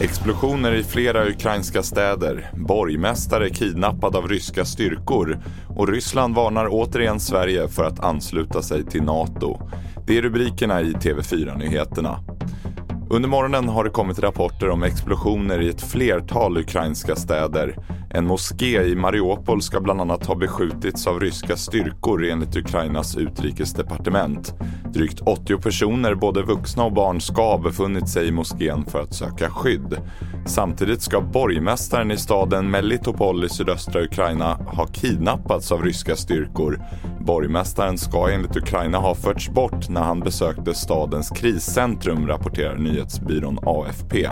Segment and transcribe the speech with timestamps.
[0.00, 5.38] Explosioner i flera ukrainska städer, borgmästare kidnappad av ryska styrkor
[5.68, 9.70] och Ryssland varnar återigen Sverige för att ansluta sig till NATO.
[10.06, 12.18] Det är rubrikerna i TV4-nyheterna.
[13.12, 17.76] Under morgonen har det kommit rapporter om explosioner i ett flertal ukrainska städer.
[18.10, 24.54] En moské i Mariupol ska bland annat ha beskjutits av ryska styrkor enligt Ukrainas utrikesdepartement.
[24.92, 29.14] Drygt 80 personer, både vuxna och barn, ska ha befunnit sig i moskén för att
[29.14, 29.96] söka skydd.
[30.46, 36.80] Samtidigt ska borgmästaren i staden Melitopol i sydöstra Ukraina ha kidnappats av ryska styrkor.
[37.20, 44.28] Borgmästaren ska enligt Ukraina ha förts bort när han besökte stadens kriscentrum, rapporterar nyhetsbyrån AFP.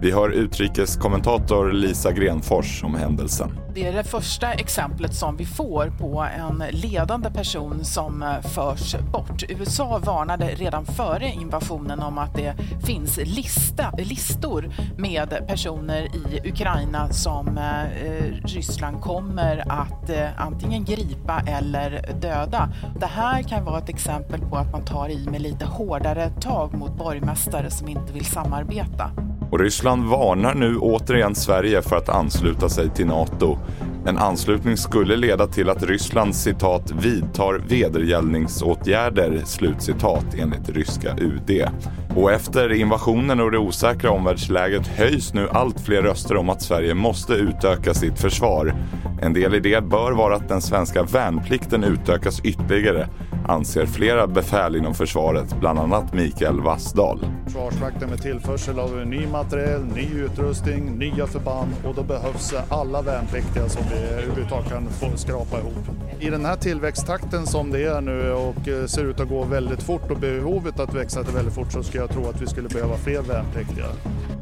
[0.00, 3.58] Vi hör utrikeskommentator Lisa Grenfors om händelsen.
[3.74, 8.96] Det är det första exemplet som vi får på en ledande person som eh, förs
[9.12, 9.42] bort.
[9.48, 12.54] USA varnade redan före invasionen om att det
[12.86, 20.84] finns lista, listor med personer i Ukraina som eh, eh, Ryssland kommer att eh, antingen
[20.84, 22.68] gripa eller döda.
[23.00, 26.74] Det här kan vara ett exempel på att man tar i med lite hårdare tag
[26.74, 29.10] mot borgmästare som inte vill samarbeta.
[29.50, 33.58] Och Ryssland varnar nu återigen Sverige för att ansluta sig till NATO.
[34.06, 41.68] En anslutning skulle leda till att Ryssland citat vidtar vedergällningsåtgärder slutcitat enligt ryska UD.
[42.16, 46.94] Och efter invasionen och det osäkra omvärldsläget höjs nu allt fler röster om att Sverige
[46.94, 48.74] måste utöka sitt försvar.
[49.22, 53.08] En del i det bör vara att den svenska värnplikten utökas ytterligare
[53.48, 57.26] anser flera befäl inom försvaret, bland annat Mikael Wassdal.
[57.44, 63.68] Försvarsmakten med tillförsel av ny materiel, ny utrustning, nya förband och då behövs alla värnpliktiga
[63.68, 65.74] som vi överhuvudtaget kan få skrapa ihop.
[66.20, 69.82] I den här tillväxttakten som det är nu och eh, ser ut att gå väldigt
[69.82, 72.96] fort och behovet att växa väldigt fort så skulle jag tro att vi skulle behöva
[72.96, 73.86] fler värnpliktiga.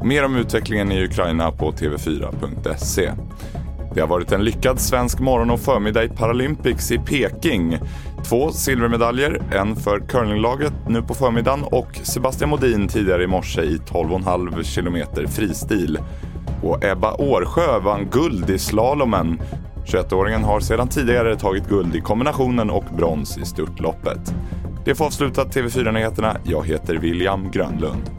[0.03, 3.11] Mer om utvecklingen i Ukraina på tv4.se.
[3.93, 7.79] Det har varit en lyckad svensk morgon och förmiddag i Paralympics i Peking.
[8.29, 13.77] Två silvermedaljer, en för curlinglaget nu på förmiddagen och Sebastian Modin tidigare i morse i
[13.77, 15.99] 12,5 km fristil.
[16.63, 19.41] Och Ebba Årsjö vann guld i slalomen.
[19.85, 24.33] 21-åringen har sedan tidigare tagit guld i kombinationen och brons i störtloppet.
[24.85, 26.37] Det får avsluta TV4-nyheterna.
[26.43, 28.09] Jag heter William Grönlund.